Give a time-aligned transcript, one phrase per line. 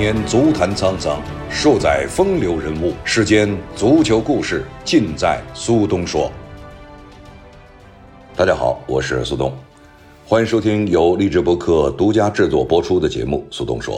[0.00, 2.94] 年足坛沧桑，数载风流人物。
[3.04, 6.32] 世间足球故事，尽在苏东说。
[8.34, 9.54] 大家好，我是苏东，
[10.24, 13.96] 欢迎收听由励志博客独家制作播出的节目《苏东说》。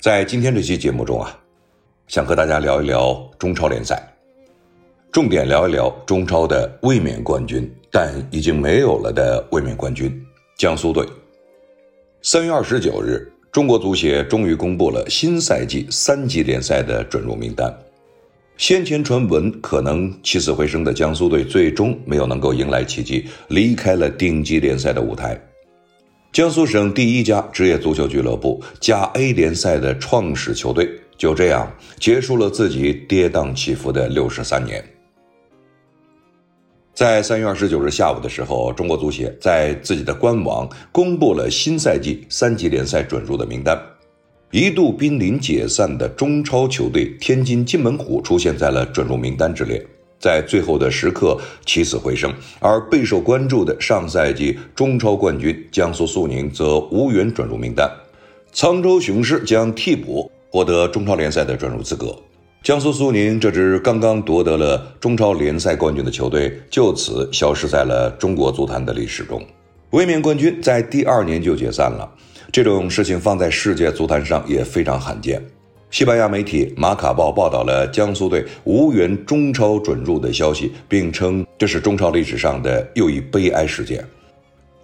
[0.00, 1.38] 在今天这期节目中啊，
[2.08, 4.12] 想和大家聊一聊中超联赛，
[5.12, 10.20] 重点聊一聊中超的卫冕冠军，但已经没有了的卫冕冠军——
[10.58, 11.06] 江苏队。
[12.22, 13.32] 三月二十九日。
[13.52, 17.76] 中国足协终于公布了新赛季三级联赛的准入名单。
[18.56, 25.36] 先前传闻可能起死回生的江苏队，最终没有能够迎来奇迹，离开了顶级联赛的舞台。
[26.32, 34.84] 江苏省第一家职业足球俱乐部甲 A 联赛的创始球队，就这样结束了自己跌宕起伏的六十三年。
[37.00, 43.74] 在三月二十九日下午的时候，中国足协在自己的官网公布了新赛季三级联赛准入的名单。
[44.50, 49.82] 一度濒临解散的中超球队天津津门虎出现在了准入名单之列，
[50.18, 52.30] 在最后的时刻起死回生。
[52.58, 57.90] 而备受关注的上赛季中超冠军江苏苏宁则无缘准入名单。
[58.52, 62.14] 沧州雄狮将替补获得中超联赛的准入资格。
[62.62, 69.42] 江苏苏宁这支刚刚夺得了中超联赛冠军的球队，就此消失在了中国足坛的历史中。
[69.92, 72.06] 卫冕冠军在第二年就解散了，
[72.52, 75.42] 这种事情放在世界足坛上也非常罕见。
[75.90, 84.04] 西班牙媒体《马卡报》报道了江苏队无缘中超准入的消息，并称这是中超历史上的又一悲哀事件。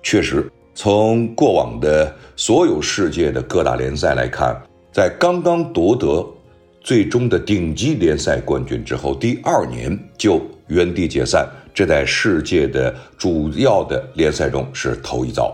[0.02, 4.58] 确实，从过往的所有世界的各大联赛来看，
[4.90, 6.26] 在刚刚夺得。
[6.86, 15.52] 最终的顶级联赛冠军之后，第二年就原地解散，这在世界的主要的联赛中是头一遭。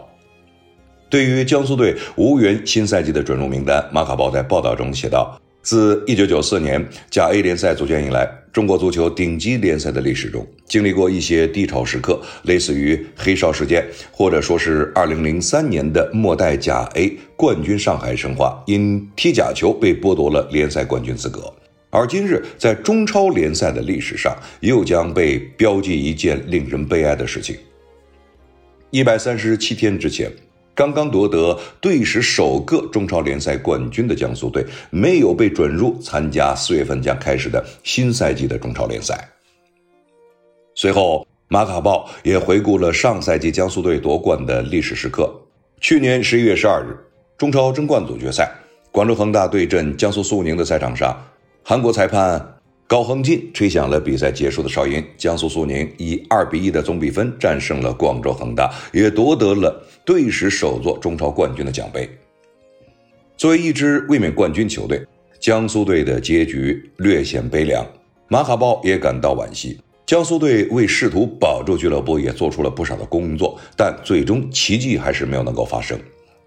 [1.08, 5.40] 对于江苏队无缘新赛季的准入名单，马卡报在报道中写道。
[5.62, 21.52] 自1994年甲 A 联赛组建以来，中国足球顶级联赛的历史中，经历过一些低潮时刻，类似于黑哨事件，或者说是2003年的末代甲 A 冠军上海申花因踢假球被剥夺了联赛冠军资格。
[21.90, 27.56] 而今日，在中超联赛的历史上，又将被标记一件令人悲哀的事情。
[28.90, 30.30] 一百三十七天之前。
[30.74, 39.28] 刚刚夺得队史首个中超联赛冠军的江苏队，没有被准入参加四月份将开始的新赛季的中超联赛。
[40.74, 45.30] 随后，马卡报也回顾了上赛季江苏队夺冠的历史时刻。
[45.80, 46.96] 去年十一月十二日，
[47.36, 48.50] 中超争冠组决赛，
[48.90, 51.14] 广州恒大对阵江苏苏宁的赛场上，
[51.62, 52.61] 韩国裁判。
[52.86, 62.08] 高亨进吹响了比赛结束的哨音，江苏苏宁以二比一的总比分战胜了广州恒大，也夺得了队史首座中超冠军的奖杯。
[63.36, 65.02] 作为一支卫冕冠军球队，
[65.40, 67.84] 江苏队的结局略显悲凉。
[68.28, 75.98] 马卡报也感到惋惜，江苏队为试图保住俱乐部也做出了不少的工作，但最终奇迹还是没有能够发生，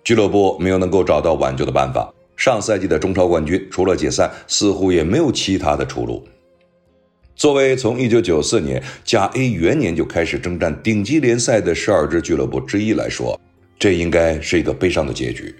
[0.03, 2.13] 俱乐部没有能够找到挽救的办法。
[2.35, 6.23] 上赛季的中超冠军除了解散，似乎也没有其他的出路。
[7.35, 13.39] 作为从一九九四年甲 A 元年就开始征战顶级联赛的十二支俱乐部之一来说，
[13.77, 15.53] 这应该是一个悲伤的结局。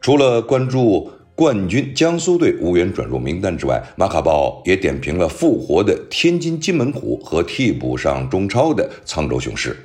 [0.00, 9.76] 除了关注冠军江苏队无缘转入名单之外，马卡报也点评了复活的天津津门虎和替补上中超的沧州雄狮。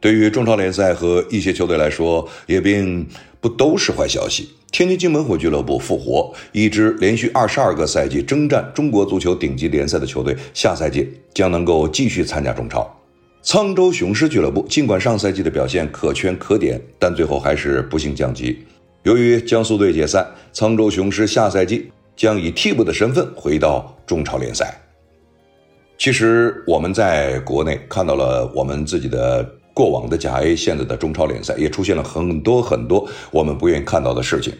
[0.00, 3.06] 对于中超联赛和一些球队来说，也并
[3.40, 4.50] 不都是坏消息。
[4.70, 12.88] 天津津门虎俱乐部复活，一支连续二十二个赛季征战中国足球顶级联赛的球队，下赛季将能够继续参加中超。
[13.42, 18.58] 沧州雄狮俱乐部尽管上赛季的表现可圈可点，但最后还是不幸降级。
[19.02, 24.78] 由于江苏队解散，沧州雄狮下赛季将以替补的身份回到中超联赛。
[25.98, 29.59] 其实我们在国内看到了我们自己的。
[29.80, 34.52] 过往的甲 A 现在的中超联赛也出现了很多很多我们不愿意看到的事情，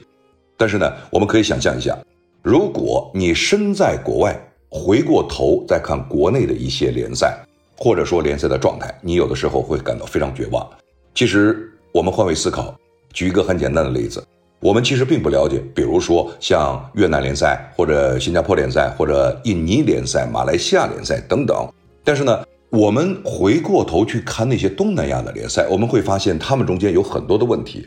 [0.57, 1.95] 但是呢，我们可以想象一下，
[2.41, 4.35] 如果你身在国外，
[4.71, 7.39] 回过头再看国内的一些联赛，
[7.77, 10.67] 或者说联赛的状态，你有的时候会感到非常绝望。
[11.15, 12.75] 其实我们换位思考，
[13.13, 14.27] 举一个很简单的例子，
[14.61, 21.71] 我们其实并不了解，比如说像越南联赛，或者新加坡联赛，或者印尼联赛、马来西亚联赛等等，
[22.03, 22.43] 但是呢。
[22.71, 27.85] 我们回过头去看那些东南亚的联赛，我们会发现他们中间有很多的问题，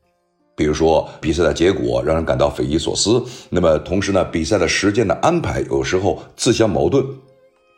[0.57, 7.01] 比如说比赛的结果让人感到匪夷所思，那么同时呢，比赛的时间的安排有时候自相矛盾，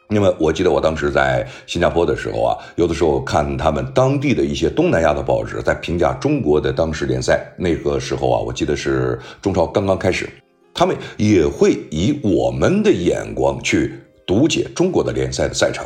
[0.09, 10.27] 那么我记得我当时在新加坡的时候啊，有的时候看他们当地的一些东南亚的报纸在评价中国的当时联赛，那个时候啊，我记得是中超刚刚开始，
[10.73, 13.93] 他们也会以我们的眼光去
[14.25, 15.85] 读解中国的联赛的赛程。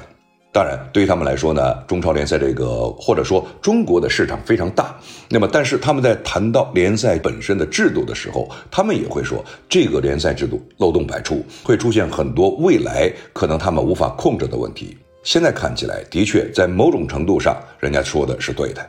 [0.59, 4.93] 当然，对于他们来说呢，中超联赛这个或者说中国的市场非常大。
[5.29, 14.97] 那么，但是他们在谈到联赛本身的制度的时候，他们也会说，这个联赛制度漏洞百出，会出现很多未来可能他们无法控制的问题。
[15.23, 18.85] 现在看起来，的确在某种程度上，人家说的是对的。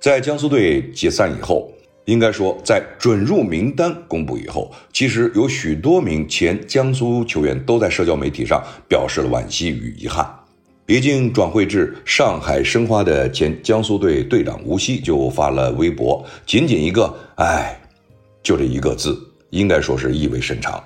[0.00, 1.70] 在江苏队解散以后，
[2.06, 10.26] 应该说在准入名单公布以后，其实有许多名前江苏球员都在社交媒体上表示了惋惜与遗憾。
[10.88, 17.78] 已经转会至上海申花的前江苏队队长吴曦就发了微博，仅仅一个“唉”，
[18.42, 19.14] 就这一个字，
[19.50, 20.82] 应该说是意味深长。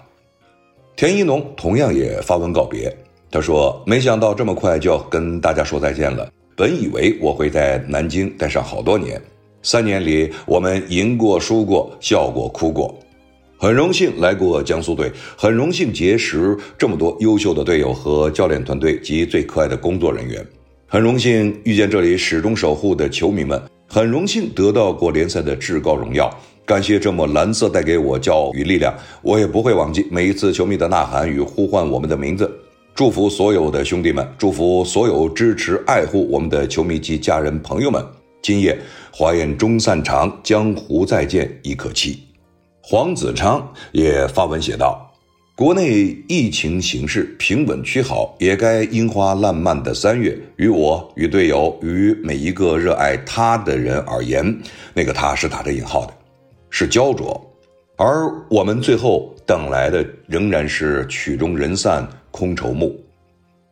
[0.96, 2.93] 田一农同样也发文告别，
[3.31, 6.28] 他说：“没想到这么快就要跟大家说再见了。
[6.56, 9.22] 本以为我会在南京待上好多年，
[9.62, 12.93] 三年里我们赢过、输过、笑过、哭过。”
[13.62, 20.44] 很荣幸来过江苏队，很荣幸结识这么多优秀的队友和教练团队及最可爱的工作人员，
[20.88, 26.29] 很荣幸遇见这里始终守护的球迷们，很荣幸得到过联赛的至高荣耀。
[26.67, 28.93] 感谢这抹蓝色带给我骄傲与力量，
[29.23, 32.50] 我也不会忘记每一次球迷的呐喊与呼唤我们的名字。
[32.97, 38.05] 祝福所有的兄弟们，祝福所有支持爱护我们的球迷及家人朋友们。
[38.43, 38.76] 今夜
[39.12, 42.25] 华宴终散场，江湖再见已可期。
[42.84, 45.08] 黄子昌也发文写道
[45.55, 50.37] ：“国内疫情形势平稳趋好，也该樱花烂漫的三月。
[50.56, 54.61] 于我、与队友、与每一个热爱他的人而言，
[54.93, 56.12] 那个他是打着引号的，
[56.70, 57.40] 是焦灼。
[57.96, 62.99] 而我们最后等来的仍然是曲终人散、空愁目。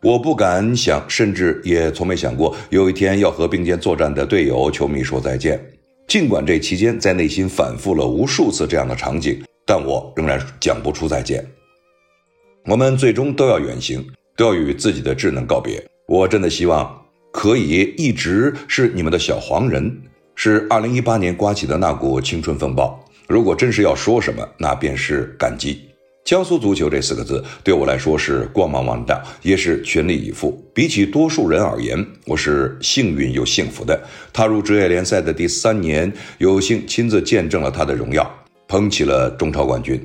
[0.02, 5.60] 我不敢想，甚至也从没想过，有一天要和并肩作战的队友、球迷说再见。”
[6.10, 11.46] 尽管这期间在内心反复了无数次这样的场景，但我仍然讲不出再见。
[12.66, 14.04] 我们最终都要远行，
[14.36, 15.80] 都要与自己的智能告别。
[16.08, 20.02] 我真的希望可以一直是你们的小黄人，
[20.34, 22.98] 是二零一八年刮起的那股青春风暴。
[23.28, 25.89] 如果真是要说什么，那便是感激。
[26.24, 30.62] 江苏足球这四个字对我来说是光芒万丈，也是全力以赴。
[30.72, 34.00] 比起多数人而言，我是幸运又幸福的。
[34.32, 38.30] 踏入职业联赛的第三年，有幸亲自见证了他的荣耀，
[38.68, 40.00] 捧起了中超冠军。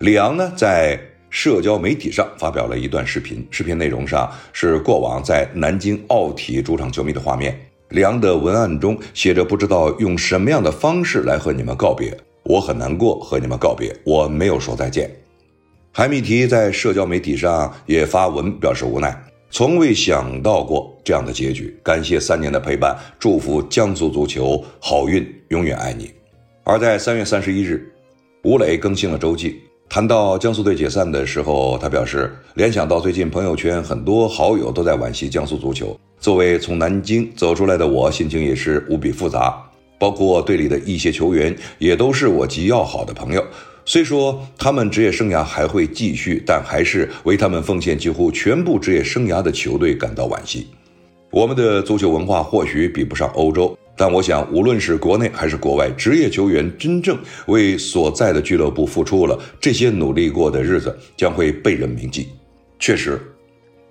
[0.00, 0.98] 李昂呢，在
[1.30, 7.56] 社交媒体上发表了一段视频，视频内容上是过往在南京奥体主场球迷的画面。
[7.90, 15.10] 李昂的文案中写着：“不知道用什么样的方式来和你们告别。”我很难过和你们告别，我没有说再见。
[15.90, 19.16] 海米提在社交媒体上也发文表示无奈，
[19.50, 21.74] 从未想到过这样的结局。
[21.82, 26.10] 感谢三年的陪伴，祝福江苏足球好运，永远爱你。
[26.64, 27.90] 而在三月三十一日，
[28.42, 39.62] 吴磊更新了周记，谈到江苏队解散的时候，他表示联想到最近朋友圈很多好友都在惋惜江苏足球，作为从南京走出来的我，心情也是无比复杂。
[39.98, 43.44] 包括队里的一些球员，也都是我极要好的朋友。
[43.86, 50.68] 虽说他们职业生涯还会继续，但还是为他们奉献几乎全部职业生涯的球队感到惋惜。
[51.30, 62.28] 我们的足球文化或许比不上欧洲，但我想，无论是国内还是国外，职业球员真正为所在的俱乐部付出了这些努力过的日子，将会被人铭记。
[62.78, 63.20] 确实，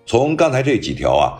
[0.06, 1.38] 从刚才这几条啊。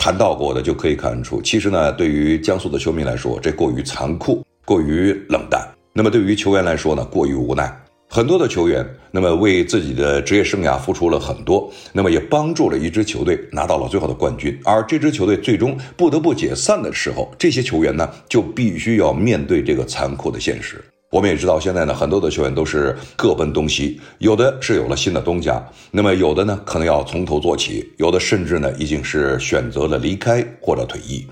[0.00, 5.60] 谈到过的就可以看出，其实呢，对于江苏的球迷来说，这过于残酷，过于冷淡；
[5.92, 7.70] 那么对于球员来说呢，过于无奈。
[8.08, 14.58] 很多的球员，那么为自己的职业生涯付出了很多，那么也帮助了一支球队拿到了最后的冠军。
[14.64, 20.82] 而这支球队最终不得不解散的时候，这些球员呢，就必须要面对这个残酷的现实。
[21.10, 31.26] 我们也知道，现在呢，很多的球员都是各奔东西，有的是有了新的东家，那么有的呢，可能要从头做起，有的甚至呢，已经是选择了离开或者退役。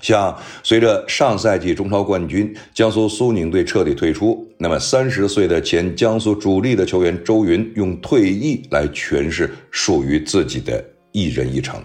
[0.00, 11.78] 像随着上赛季中超冠军江苏苏宁队彻底退出，那么三十岁的前江苏主力的球员周云用退役来诠释属于自己的一人一城。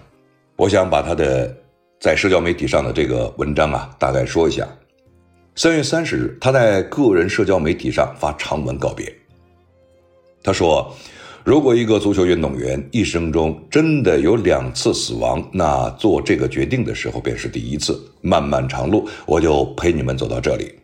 [0.56, 1.54] 我想把他的
[2.00, 4.66] 在社交媒体上的这个文章啊，大概说一下。
[5.56, 9.14] 三月三十日，他在个人社交媒体上发长文告别。
[10.42, 10.92] 他说
[11.44, 17.96] ：“如果一个足球运动员一生中真的有两次死亡，那做这个决定的时候便是第一次。
[18.20, 20.74] 漫漫长路，我就陪你们走到这里。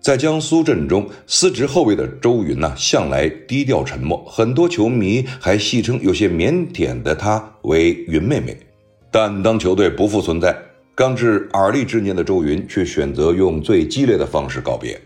[0.00, 8.56] 在江苏阵中，司职后卫的周云呢，向来低调沉默，很多球迷还戏称有些腼腆的他为“云妹妹”。
[9.12, 10.56] 但当球队不复存在，
[10.98, 15.00] 刚至而立之年的周云却选择用最激烈的方式告别。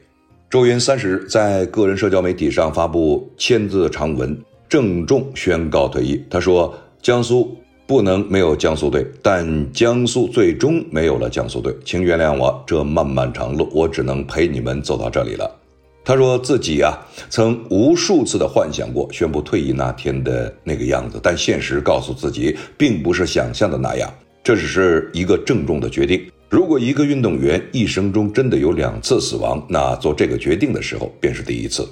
[0.48, 4.34] 周云三十日在个人社交媒体上发布千字长文，
[4.70, 6.24] 郑重宣告退役。
[6.30, 15.50] 他说：“江苏。”不能没有江苏队，但江苏最终没有了江苏队，请原谅我，这漫漫长路，我只能陪你们走到这里了。
[16.02, 16.96] 他说自己啊，
[17.28, 24.10] 曾无数次的幻想过宣布退役那天的那个样子，但现实告诉自己，并不是想象的那样。
[24.44, 26.20] 这只是一个郑重的决定。
[26.48, 31.88] 如果一个运动员一生中真的有两次死亡，那做这个决定的时候便是第一次。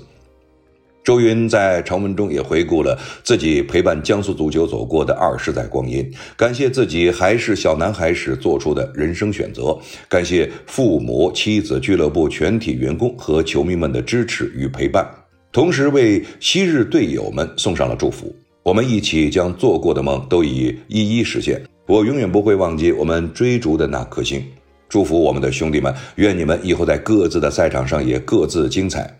[1.02, 9.76] 周云在长文中也回顾了自己陪伴江苏足球走过的二十载光阴，感谢自己还是小男孩时做出的人生选择，
[10.10, 15.08] 感谢父母、妻子、俱乐部全体员工和球迷们的支持与陪伴，
[15.50, 18.34] 同时为昔日队友们送上了祝福。
[18.62, 24.40] 我们一起将做过的梦都已一一实现，我永远不会忘记我们追逐的那颗星。
[24.88, 29.12] 祝福我们的兄弟们，愿你们以后在各自的赛场上也各自精彩。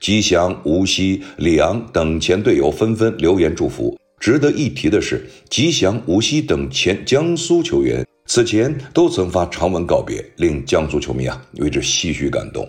[0.00, 3.96] 吉祥、无锡、李昂等前队友纷纷留言祝福。
[4.18, 12.68] 值得一提的是，吉祥、无锡等前江苏球员此前都曾发长文告别，令江苏球迷啊为之唏嘘感动。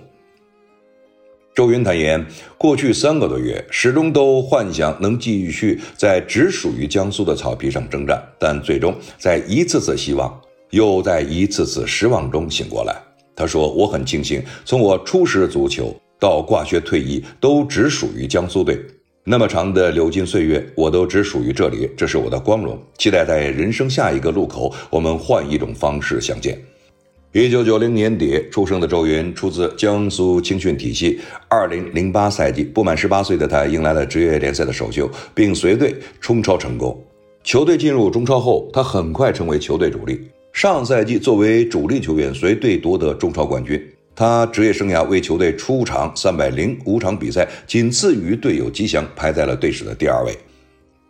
[1.53, 2.25] 周云坦言，
[2.57, 10.39] 过去三个多月始终都幻想能继续在只属于江苏的草皮上征战，但最终在一次次希望，
[10.69, 12.95] 又在一次次失望中醒过来。
[13.35, 18.79] 他说：“我很庆幸，从我初识足球。”到挂靴退役都只属于江苏队，
[19.23, 22.79] 那么长的流金岁月，我都只属于这里，这是我的光荣。
[22.99, 26.55] 期待在人生下一个路口，我们换一种方式相见。
[27.33, 31.17] 一九九零年底出生的周云，出自江苏青训体系。
[31.47, 37.01] 二零零八赛季，不满十八岁的他迎来了职业联赛的首秀，并随队冲超成功。
[37.41, 40.19] 球队进入中超后，他很快成为球队主力。
[40.51, 43.81] 上赛季作为主力球员，随队夺得中超冠军。
[44.13, 50.37] 他职业生涯为球队出场三百零五场比赛，仅次于队友吉祥，排在了队史的第二位。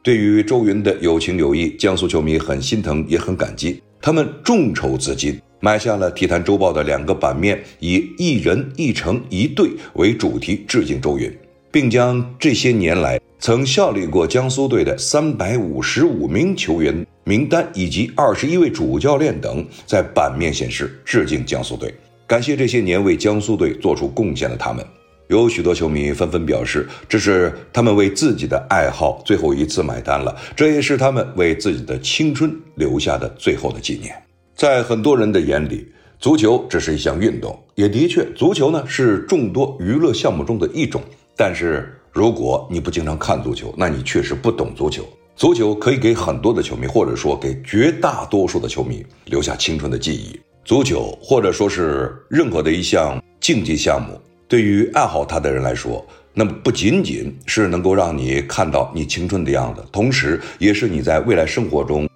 [0.04, 3.82] 对于周云的有情有义，江苏球迷很心疼，也很感激。
[4.00, 11.32] 他们众筹资金，买下了《体坛周报》的两个版面，以“一人一城一队”为主题致敬周云，
[11.72, 21.94] 并将这些年来曾效力过江苏队的三百五十五名球员名单以及二十一位主教练等在版面显示，致敬江苏队。
[22.26, 24.84] 感谢这些年为江苏队做出贡献的他们，
[25.28, 34.16] 有许多球迷纷纷表示，这是他们为自己的爱好最后一次买单了，这也是他们为自己的青春留下的最后的纪念。
[34.62, 41.02] 在很多人的眼里，足球只是一项运动，也的确，足球呢是众多娱乐项目中的一种。
[41.36, 45.04] 但是，如果你不经常看足球，那你确实不懂足球。
[45.36, 50.40] 足球可以给很多的球迷，或者说给绝大多数的球迷留下青春的记忆。
[50.64, 54.16] 足球，或者说是任何的一项竞技项目，
[54.48, 62.08] 对于爱好它的人来说，那么不仅仅是能够让你看到你青春的样子，同时也是你在未来生活中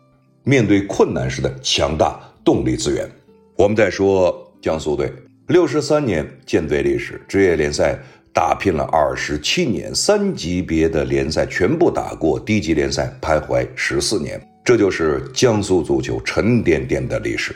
[0.43, 3.05] 面对困难时的强大动力资源。
[3.57, 5.11] 我们在说江苏队
[5.47, 7.99] 六十三年建队历史，职业联赛
[8.31, 17.55] 打拼了二十七年，三级别的联赛全部打过，低级联赛徘徊十四年，这就是江苏足球沉甸甸的历史。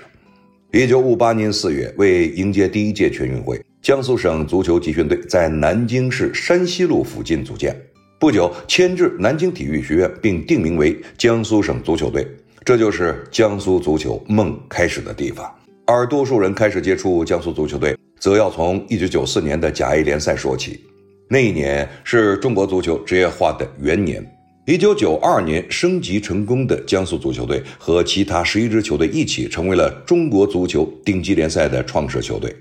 [0.72, 7.76] 一九五八年四月，为迎接第一届全运会，江苏省足球集训队在南京市山西路附近组建。
[8.20, 12.28] 不久，迁至南京体育学院，并定名为江苏省足球队。
[12.70, 15.52] 这就是江苏足球梦开始的地方。
[15.88, 20.80] 而多数人开始接触江苏足球队，则要从一九九四年的甲 A 联赛说起。
[21.28, 24.24] 那一年是中国足球职业化的元年。
[24.68, 32.56] 一九九二年升级成功的江苏足球队和其他十一支球队一起成为了中国足球顶级联赛的创始球队。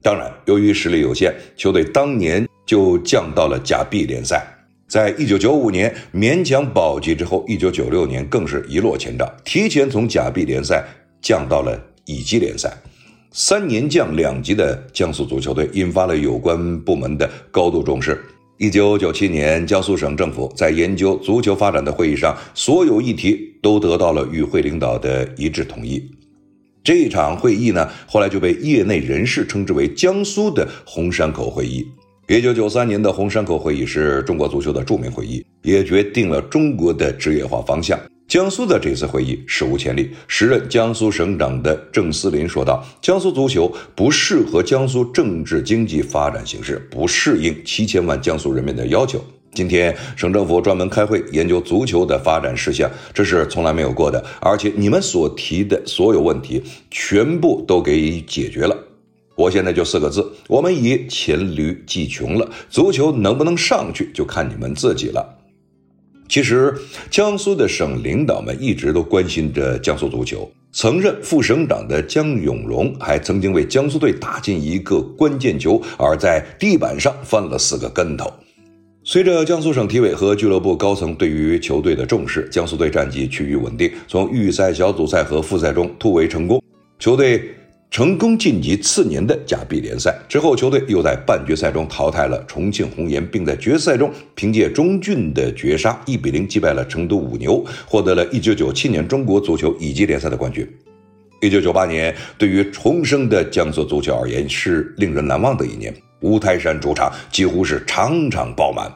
[0.00, 4.46] 当然，由于实力有限，球队当年就降到了甲 B 联赛。
[4.88, 10.82] 在一九九五年勉强保级之后，一九九六年更是一落千丈，提前从甲 B 联赛
[11.20, 12.72] 降到了乙级联赛。
[13.30, 18.18] 三年降两级的江苏足球队引发了有关部门的高度重视。
[18.56, 26.10] 一九九七年，江苏省政府在研究足球发展的会议上，所有议题都得到了与会领导的一致同意。
[26.82, 31.86] 这一场会议呢，后来就被业内人士称之为“江苏的红山口会议”。
[32.28, 37.98] 一九九三年的红山口会议是中国足球的著名会议，也决定了中国的职业化方向。
[38.28, 40.10] 江苏的这次会议史无前例。
[40.26, 49.24] 时任江苏省长的郑思林说道：“江苏足球不适合江苏政治经济发展形势，不适应七千万江苏人民的要求。
[49.54, 54.22] 今天省政府专门开会研究足球的发展事项，这是从来没有过的。
[54.42, 58.76] 而且你们所提的所有问题，全部都给解决了。
[59.38, 62.50] 我现在就四个字：我们已黔驴技穷了。
[62.68, 65.24] 足球能不能上去，就看你们自己了。”
[66.28, 66.74] 其实，
[67.08, 70.50] 江苏的省领导们一直都关心着江苏足球。
[70.72, 78.30] 曾任副省长的江永荣还曾经为江苏队打进一个关键球，而在地板上翻了四个跟头。
[79.04, 86.60] 随着江苏省体委和俱乐部高层对于球队的重视，江苏队战绩趋于稳定，从预赛、小组赛和复赛中突围成功，
[86.98, 87.54] 球队。
[87.90, 100.68] 成功晋级次年的甲 B 联赛之后，球队又在半决赛中淘汰了重庆红岩，并在决赛中凭借中俊的绝杀一比零击败了成都五牛，获得了一九九七年中国足球乙级联赛的冠军。
[101.40, 108.92] 一九九八年对于重生的江苏足球而言是令人难忘的一年，五台山主场几乎是场场爆满，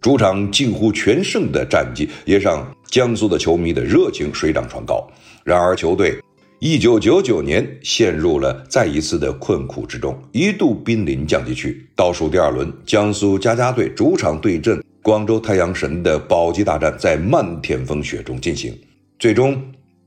[0.00, 5.06] 主场近乎全胜的战绩也让江苏的球迷的热情水涨船高。
[5.44, 6.18] 然而球队。
[6.62, 11.88] 一九九九年陷入了再一次的困苦之中，一度濒临降级区。
[11.96, 18.78] 倒数第二轮，江苏家家队主场对阵广州太阳神的保级大战在漫天风雪中进行，
[19.18, 19.58] 最终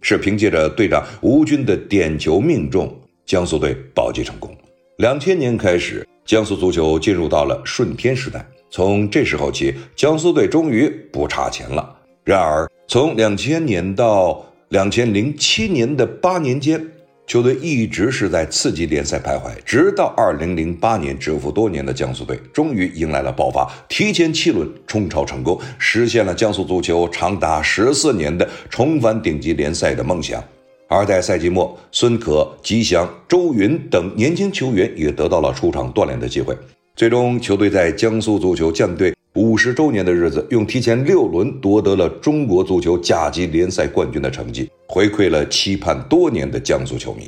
[0.01, 2.95] 是凭借着队长吴军的点球命中，
[3.25, 4.55] 江苏队保级成功。
[4.97, 11.97] 两千年开始，江苏足球进入到了顺天时代，从这时候起，江苏队终于不差钱了。
[12.23, 16.83] 然而，从两千年到两千零七年的八年间，
[17.27, 30.43] 球队一直是在次级联赛徘徊，直到二零零八年，蛰伏多年的江苏队终于迎来了爆发，提前七轮冲超成功，实现了江苏足球长达十四年的重返顶级联赛的梦想。
[30.87, 36.57] 而在赛季末，孙可、吉祥、周云等年轻球员也得到了出场锻炼的机会，
[36.95, 39.13] 最终球队在江苏足球舰队。
[39.35, 47.23] 五十周年的日子，用提前六轮夺得了中国足球甲级联赛冠军的成绩，回馈了期盼多年的江苏球迷。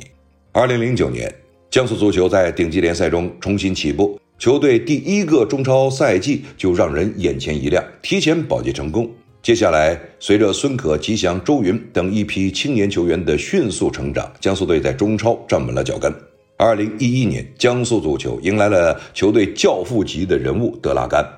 [0.52, 1.32] 二零零九年，
[1.68, 9.10] 江苏足球在顶级联赛中重新起步，球队第一个中超赛季就让人眼前一亮，提前保级成功。
[9.42, 16.12] 接下来，随着孙可、吉祥、周云等一批青年球员的迅速成长，江苏队在中超站稳了脚跟。
[16.56, 21.28] 二零一一年，江苏足球迎来了球队教父级的人物德拉甘。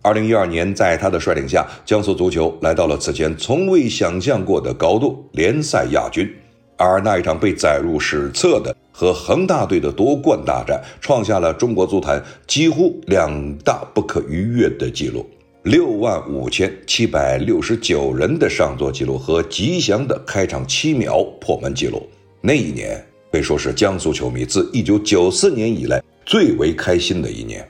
[0.00, 6.32] 二零一二年，在他的率领下，江苏足球来到了此前从未想象过的高度——联赛亚军。
[6.76, 15.26] 而那一场被载入史册的和恒大队的夺冠大战，创下了中国足坛几乎两大不可逾越的纪录：
[15.64, 22.08] 六万五千七百六十九人的上座记录和吉祥的开场七秒破门记录。
[22.40, 27.68] 那一年可以说是江苏球迷自一九九四年以来最为开心的一年。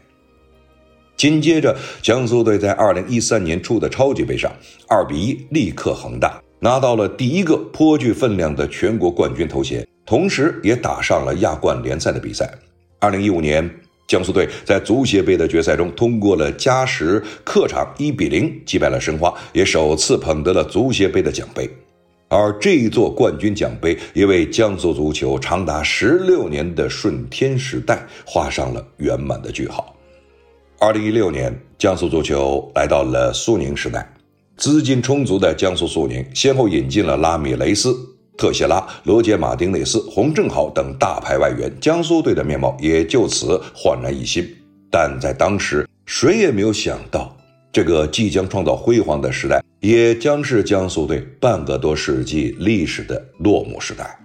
[1.18, 4.52] 紧接着，江苏队在二零一三年初的超级杯上，
[4.86, 12.48] 二比一力克恒大，拿到了第一个颇具分量的全国冠军头衔，同时也打上了亚冠联赛的比赛。
[13.00, 13.68] 二零一五年，
[14.06, 21.68] 江苏队在足协杯的决赛中通过了加时，客场一比零击败了申花，也首次捧得了足协杯的奖杯。
[22.28, 29.92] 而这一座冠军奖杯，也为江苏足球长达十六年的顺天时代画上了圆满的句号。
[30.80, 34.08] 二零一六年，江苏足球来到了苏宁时代。
[34.56, 37.92] 资金充足的江苏苏宁，先后引进了拉米雷斯、
[38.36, 44.48] 特谢拉、罗杰·马丁内斯、洪正豪等大牌外援，江苏队的面貌也就此焕然一新。
[44.88, 47.36] 但在当时，谁也没有想到，
[47.72, 54.16] 这个即将创造辉煌的时代，也将是江苏队半个多世纪历史的落幕时代。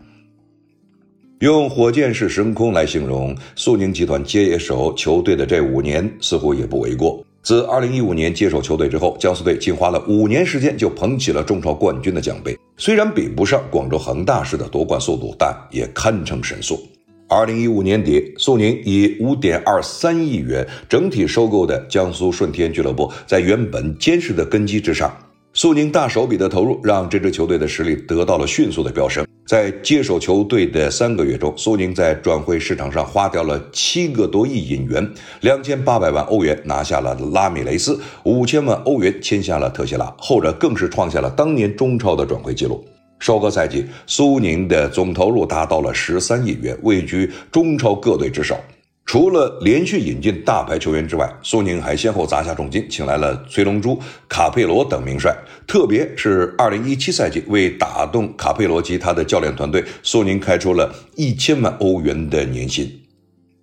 [1.44, 7.22] 用火箭式升空来形容苏宁集团接手球队的这五年，似乎也不为过。
[7.42, 12.58] 自2015年接手球队之后，江苏队仅花了五年时间就捧起了中超冠军的奖杯。
[12.78, 16.82] 虽然比不上广州恒大式的夺冠速度，但也堪称神速。
[17.28, 25.14] 2015年底，苏宁以5.23亿元整体收购的江苏舜天俱乐部，在原本坚实的根基之上。
[25.52, 29.28] 苏宁大手笔的投入，让这支球队的实力得到了迅速的飙升。
[29.46, 35.06] 在接手球队的三个月中，苏宁在转会市场上花掉了七个多亿引援，
[35.42, 42.84] 两千八百万欧元拿下了拉米雷斯，五千万欧元签下了特谢拉，后者更是创下了当年中超的转会纪录。
[43.20, 48.58] 首个赛季，苏宁的总投入达到了十三亿元，位居中超各队之首。
[49.06, 55.36] 除了连续引进大牌球员之外，苏宁还先后砸下重金，请来了崔龙珠、卡佩罗等名帅。
[55.68, 63.02] 特别是2017赛季，为打动卡佩罗及他的教练团队，苏宁开出了一千万欧元的年薪。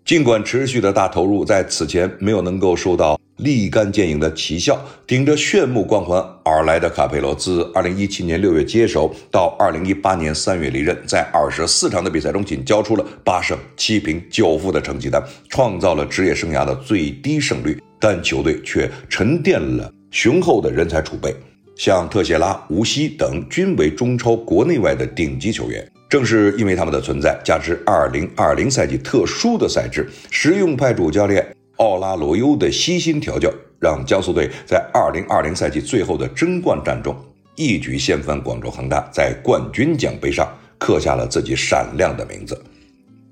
[0.04, 21.34] 尽管持续的大投入在此前没有能够受到立竿见影的奇效，顶着炫目光环而来的卡佩罗，自2017年6月接手到2018年3月离任，在24场的比赛中仅交出了八胜七平九负的成绩单，创造了职业生涯的最低胜率，但球队却沉淀了雄厚的人才储备，
[21.76, 25.86] 像特谢拉、吴曦等均为中超国内外的顶级球员。
[26.08, 31.46] 正是因为他们的存在，加之2020赛季特殊的赛制，实用派主教练
[31.80, 37.16] 奥拉罗尤的悉心调教，让江苏队在2020赛季最后的争冠战中
[37.56, 40.46] 一举掀翻广州恒大，在冠军奖杯上
[40.78, 42.62] 刻下了自己闪亮的名字。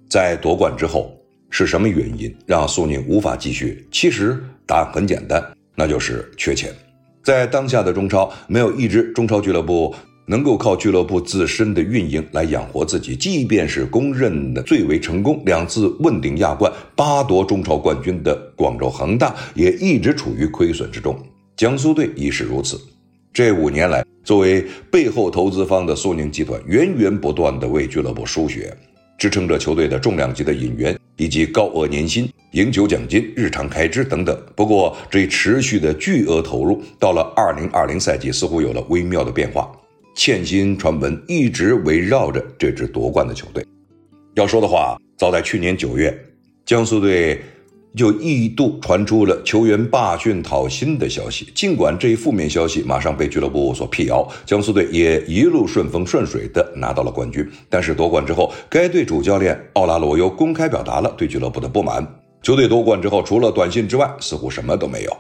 [0.09, 1.15] 在夺冠之后，
[1.51, 3.87] 是什么原因让苏宁无法继续？
[3.93, 6.73] 其实答案很简单，那就是缺钱。
[7.23, 9.95] 在当下的中超，没有一支中超俱乐部。
[10.29, 21.19] 能够靠俱乐部自身的运营来养活自己，即便是公认的最为成功、两次问鼎亚冠、八夺中超冠军的广州恒大，也一直处于亏损之中。
[21.57, 22.79] 江苏队亦是如此。
[23.33, 28.77] 这五年来，作为背后投资方的苏宁集团，源源不断地为俱乐部输血，
[29.17, 34.37] 支撑着球队的重量级的引援以及高额年薪、赢球奖金、日常开支等等。
[34.55, 39.71] 不过，这持续的巨额投入，到了二零二零赛季，似乎有了微妙的变化。
[40.19, 43.65] 欠薪传闻一直围绕着这支夺冠的球队。
[44.35, 46.13] 要说的话，早在去年九月，
[46.67, 47.41] 江苏队
[47.97, 51.47] 就一度传出了球员罢训讨薪的消息。
[51.55, 57.49] 尽管这一负面消息马上被俱乐部所辟谣，江苏队也一路顺风顺水的拿到了冠军。
[57.71, 62.05] 但是夺冠之后，该队主教练奥拉罗尤公开表达了对俱乐部的不满。
[62.43, 65.17] 球队夺冠之后，除了短信之外，似乎什么都没有。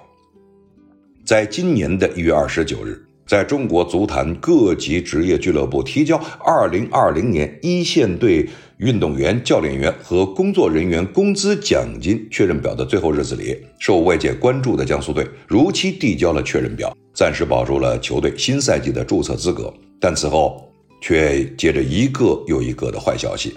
[1.24, 3.00] 在今年的一月二十九日。
[3.28, 19.70] 在中国足坛各级职业俱乐部提交2020年一线队运动员、教练员和工作人员工资奖金确认表的最后日子里，受外界关注的江苏队如期递交了确认表，暂时保住了球队新赛季的注册资格。
[20.00, 20.66] 但此后
[21.02, 23.52] 却接着一个又一个的坏消息。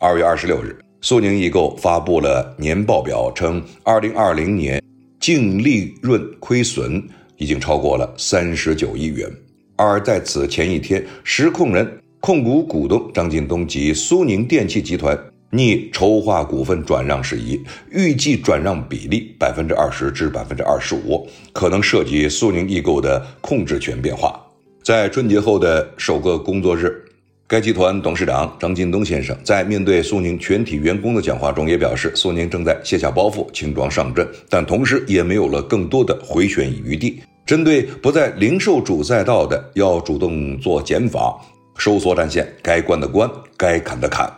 [0.00, 4.82] 二月二十六日，苏宁易购发布了年报表，称2020年
[5.20, 7.00] 净利润亏损。
[7.36, 9.30] 已经超过了三十九亿元，
[9.76, 15.18] 而在此前一天，实控人控股股东张近东及苏宁电器集团
[15.50, 24.40] 拟筹划股份转让事宜，预计转让比例百分之二十至百分之二十五，可能涉及苏宁易购的控制权变化。
[24.82, 27.04] 在春节后的首个工作日。
[27.52, 37.22] 该集团董事长张近东先生在面对苏宁全体员工的讲话中也表示，苏宁正在卸下包袱，轻装上阵，但同时也没有了更多的回旋余地。
[37.44, 41.38] 针对不在零售主赛道的，要主动做减法，
[41.76, 44.32] 收缩战线，该关的关，该砍的砍。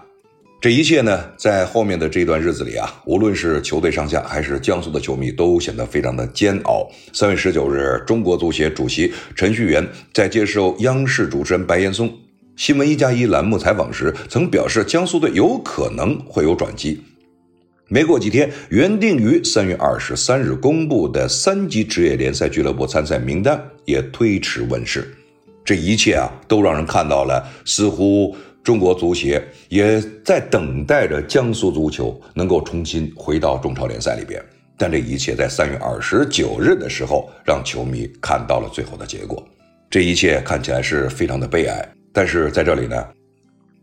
[0.61, 6.85] 这一切呢，在后面的这段日子里啊，无论是球队上下还是江苏的球迷，都显得非常的煎熬。
[7.12, 12.12] 三月十九日，中国足协主席陈戌源在接受央视主持人白岩松。
[12.56, 17.02] 新闻一加一栏目采访时，曾表示江苏队有可能会有转机。
[17.88, 25.12] 没过几天，原定于三月二十三日公布的三级职业联赛俱乐部参赛名单也推迟问世。
[25.64, 34.42] 这一切啊，都让人看到了，似乎中国足协也在等待着江苏足球能够重新回到中超联赛里边。
[34.78, 39.44] 但这一切在三月二十九日的时候，让球迷看到了最后的结果。
[39.90, 41.88] 这一切看起来是非常的悲哀。
[42.14, 43.05] 但是在这里呢，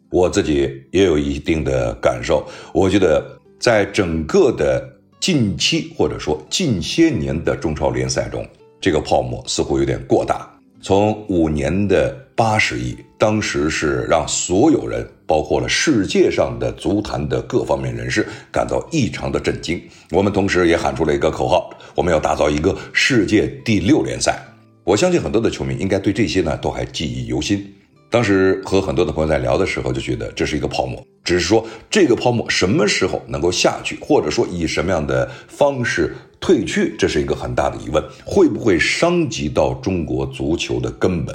[0.09, 2.47] 我自己也有一定的感受。
[2.73, 3.21] 我觉得，
[3.59, 4.89] 在整个的
[5.19, 8.47] 近期或者说近些年的中超联赛中，
[8.79, 10.49] 这个泡沫似乎有点过大。
[10.81, 19.79] 从五年的八十亿，当时是让所有人，包括了世界上的足坛的各方面人士，感到异常的震惊。
[20.09, 24.41] 我们同时也喊出了一个口号：我们要打造一个世界第六联赛。
[24.85, 27.63] 我相信很多的球迷应该对这些呢都还记忆犹新。
[28.11, 38.03] 当时和很多的朋友在聊的时候，就觉得这是一个泡沫，只是说这个泡沫什么时候能够下去，或者说以什么样的方式退去，这是一个很大的疑问。
[38.25, 41.33] 会不会伤及到中国足球的根本？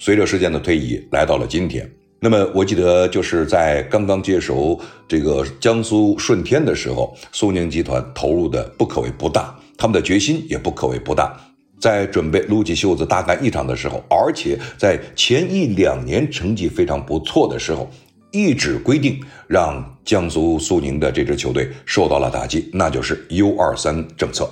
[0.00, 11.40] 随着时间的推移，来到了今天，那么我记得就是在刚刚接手这个江苏舜天的时候，苏宁集团投入的不可谓不大，他们的决心也不可谓不大。
[11.80, 17.88] 在准备撸起袖子大干一场的时候，而且在前一两年成绩非常不错的时候，
[18.32, 24.48] 一纸规定让江苏苏宁的这支球队受到了打击，那就是 U 二三政策。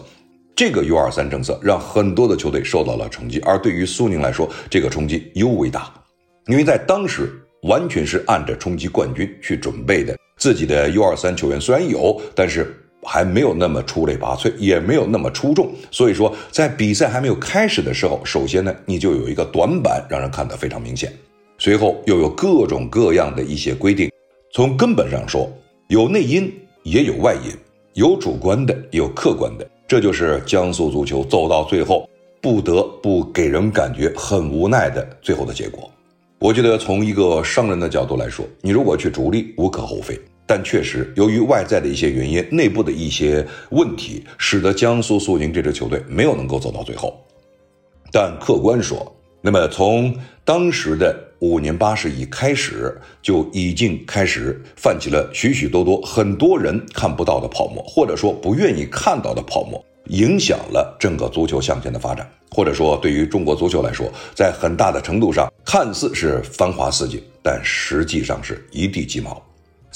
[0.54, 5.92] 这个 U 二三政策让很多的球队受到了冲击，而对于苏宁来说，这个冲击尤为大，
[6.46, 7.30] 因为在当时
[7.64, 10.16] 完全是按着冲击冠军去准备的。
[10.38, 12.74] 自己的 U 二三球员虽然有，但是
[13.06, 15.72] 还没有那么出类拔萃，也没有那么出众。
[15.90, 21.12] 所以说，在比赛还没有开始的时候，首先呢，你就有一个短板，让人看得非常明显。
[21.58, 24.10] 随后又有各种各样的一些规定，
[24.52, 25.50] 从根本上说，
[25.88, 27.50] 有内因也有外因，
[27.94, 29.66] 有主观的，有客观的。
[29.88, 32.08] 这就是江苏足球走到最后
[32.42, 35.88] 不得不给人感觉很无奈的最后的结果。
[36.38, 47.18] 我觉得从一个商人的角度来说，你如果去逐利无可厚非，但确实由于外在的一些原因、内部的一些问题，使得江苏苏宁这支球队没有能够走到最后。
[48.12, 51.24] 但客观说，那么从当时的。
[51.40, 62.26] 五年八十一开始就已经开始泛起了许许多多很多人看不到的泡沫，或者说不愿意看到的泡沫，影响了整个足球向前的发展。
[62.50, 69.45] 或者说，对于中国足球来说，在很大的程度上，看似是繁华似锦，但实际上是一地鸡毛。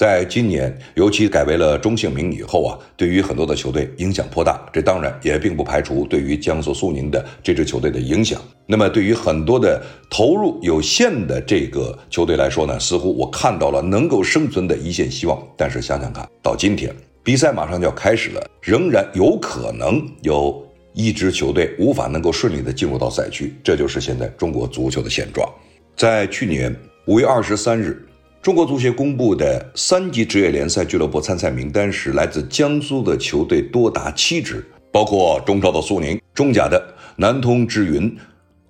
[0.00, 4.58] 在今年，尤其改为了中性名以后啊，对于很多的球队影响颇大。
[4.72, 8.40] 这当然也并不排除对于江苏苏宁的这支球队的影响。
[8.64, 15.38] 那么，对于很多的投入有限的这个球队来说呢，似乎我看到了能够生存的一线希望。
[15.54, 16.90] 但是想想看，到今天
[17.22, 23.52] 比赛马上就要开始了，仍然有可能有一支球队无法能够顺利的进入到赛区。
[23.62, 25.46] 这就是现在中国足球的现状。
[25.94, 28.02] 在去年五月二十三日。
[28.42, 36.82] 中国足协公布的三级职业联赛俱乐部参赛名单是来自江苏的球队多达七支，包括中超的苏宁、中甲的
[37.16, 38.16] 南通之云、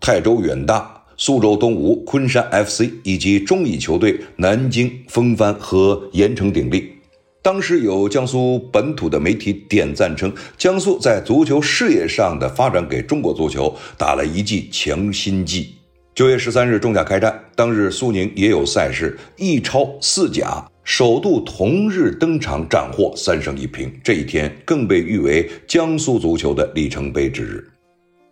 [0.00, 6.90] 泰州远大、苏州东吴、昆山 FC 以及中乙球队南京风帆和盐城鼎立。
[7.40, 15.76] 当时有江苏本土的媒体点赞称，江苏在足球事业上的发展给中国足球打了一剂强心剂。
[16.12, 23.90] 九月十三日，中甲开战，当日苏宁也有赛事，一超四甲首度同日登场，斩获三胜一平。
[24.02, 27.64] 这一天更被誉为江苏足球的里程碑之日。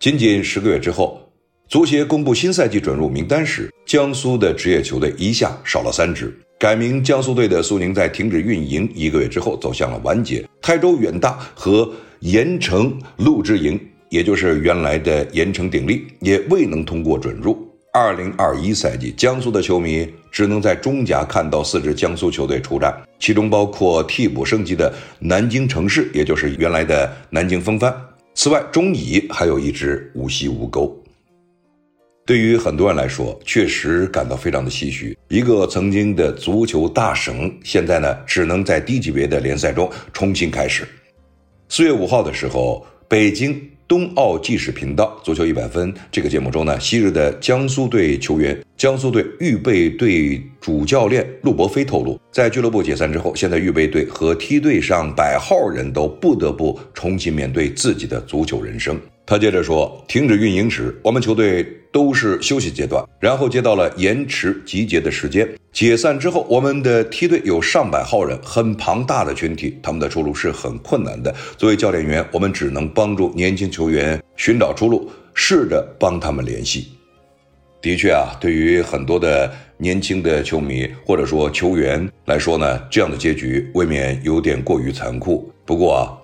[0.01, 1.21] 仅仅十个月之后，
[1.69, 6.37] 足协公布新赛季准入名单时，江苏的职业球队一下少了三支。
[6.59, 10.45] 改名江苏队的苏宁在停止运营一个月之后走向了完结。
[10.61, 17.67] 泰州远大和盐城陆之营，也就是原来的盐城鼎立，也未能通过准入。
[18.01, 27.93] 二零二一赛季，江苏的球迷只能在中甲看到四支江苏球队出战，其中包括替补升级的南京城市，也就是原来的南京风帆。
[28.35, 30.97] 此外，中乙还有一支无锡吴钩。
[32.25, 35.19] 对于很多人来说，确实感到非常的唏嘘。
[35.27, 40.87] 一个曾经的足球大省，现在呢，只能在低级别的联赛中重新开始。
[41.69, 43.61] 四月五号的时候，北京。
[43.89, 59.01] 冬奥纪实频道《足球一百分》这个节目中呢，昔日的江苏队球员、江苏队预备队主教练陆博飞透露，在俱乐部解散之后，现在预备队和梯队上百号人都不得不重新面对自己的足球人生。
[59.29, 65.49] 他接着说：“停止运营时，我们球队。”都是休息阶段，然后接到了延迟集结的时间。
[65.73, 71.35] 解散之后，我们的梯队有上百号人，很庞大的群体，他们的出路是很困难的。
[71.57, 76.89] 作为教练员，我们只能帮助年轻球员寻找出路，试着帮他们联系。
[77.81, 85.51] 的确啊，对于很多的年轻的球迷或者说球员来说呢，这样的结局未免有点过于残酷。
[85.65, 86.18] 不过啊。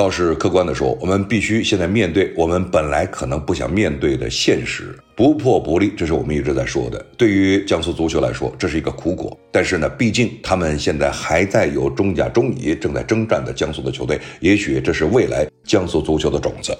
[0.00, 7.04] 倒是客观的说，我们必须现在面对我们本来可能不想面对的现实，不破不立，这是我们一直在说的。
[7.18, 9.38] 对于江苏足球来说，这是一个苦果。
[9.52, 16.74] 但是呢，毕竟他们现在还在有中甲、中乙正在征战的江苏的球队，也许这是未来江苏足球的种子。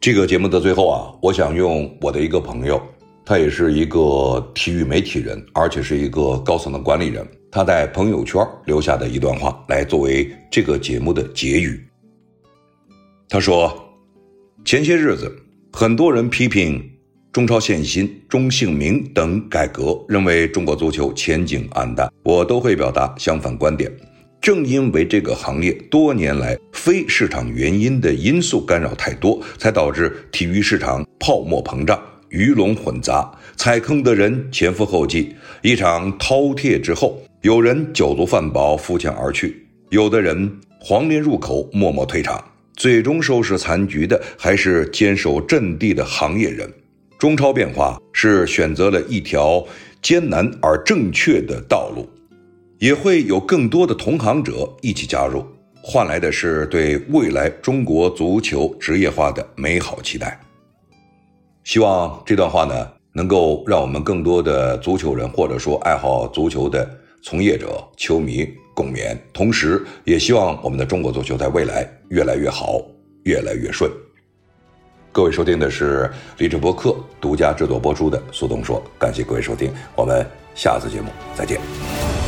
[0.00, 2.82] 这个节目的最后啊，我想用我的一个朋友，
[3.24, 11.80] 他也是一个体育媒体人，而且是一个高层的管理人，他在朋友圈留下的一段话，来作为这个节目的结语。
[13.28, 13.92] 他说
[14.64, 15.36] ：“前些日子，
[15.72, 16.80] 很多人批评
[17.32, 22.08] 中超限薪、中姓名等改革，认为中国足球前景黯淡。
[22.22, 23.90] 我都会表达相反观点。
[24.40, 35.34] 正因为这个行业多年来非市场原因的因素干扰太多，才导致体育市场泡沫膨胀、鱼龙混杂，踩坑的人前赴后继。
[35.62, 42.40] 一场饕餮之后，有人酒足饭饱扶墙而去，有的人黄连入口，默默退场。”
[42.76, 46.70] 最终收拾残局的还是坚守阵地的行业人。
[47.18, 49.66] 中超变化是选择了一条
[50.02, 52.08] 艰难而正确的道路。
[52.78, 55.42] 也会有更多的同行者一起加入，
[55.82, 60.38] 换来的是对未来中国足球职业化的美好期待。
[61.64, 66.86] 希望这段话呢，能够让我们更多的足球人，或者说爱好足球的
[67.22, 69.16] 从业者、球迷共勉。
[69.32, 72.80] 同时，也希望我们的中国足球在未来越来越好，
[73.24, 73.90] 越来越顺。
[75.10, 82.25] 各位收听的是励志播客独家制作播出的苏东说，感谢各位收听，我们下次节目再见。